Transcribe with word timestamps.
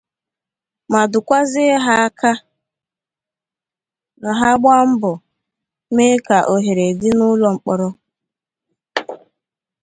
ma 0.91 1.01
dụkwazie 1.11 1.73
ha 1.85 1.95
ka 2.19 2.31
ha 4.39 4.49
gbaa 4.61 4.83
mbọ 4.93 5.11
mee 5.95 6.15
ka 6.27 6.37
ohèrè 6.53 6.87
dị 6.99 7.09
n'ụlọ 7.17 7.47
mkpọrọ 7.55 7.87